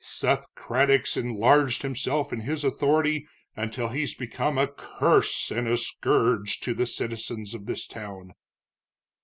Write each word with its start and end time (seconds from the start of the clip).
Seth 0.03 0.47
Craddock's 0.55 1.15
enlarged 1.15 1.83
himself 1.83 2.31
and 2.31 2.41
his 2.41 2.63
authority 2.63 3.27
until 3.55 3.89
he's 3.89 4.15
become 4.15 4.57
a 4.57 4.65
curse 4.67 5.51
and 5.51 5.67
a 5.67 5.77
scourge 5.77 6.59
to 6.61 6.73
the 6.73 6.87
citizens 6.87 7.53
of 7.53 7.67
this 7.67 7.85
town." 7.85 8.31